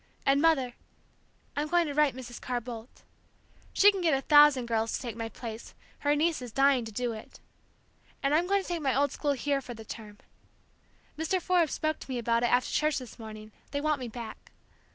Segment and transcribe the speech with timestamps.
[0.25, 0.73] And, Mother,
[1.55, 2.41] I'm going to write Mrs.
[2.41, 3.03] Carr Boldt,
[3.71, 6.91] she can get a thousand girls to take my place, her niece is dying to
[6.91, 7.39] do it!
[8.23, 10.17] and I'm going to take my old school here for the term.
[11.19, 11.39] Mr.
[11.39, 14.49] Forbes spoke to me about it after church this morning; they want me back.